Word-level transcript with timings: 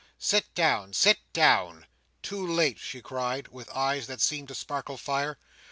Sit 0.17 0.51
down, 0.55 0.93
sit 0.93 1.19
down!" 1.31 1.85
"Too 2.23 2.43
late!" 2.47 2.79
she 2.79 3.03
cried, 3.03 3.49
with 3.49 3.69
eyes 3.69 4.07
that 4.07 4.19
seemed 4.19 4.47
to 4.47 4.55
sparkle 4.55 4.97
fire. 4.97 5.37